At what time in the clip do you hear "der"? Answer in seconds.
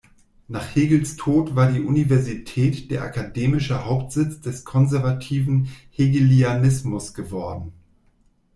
2.89-3.03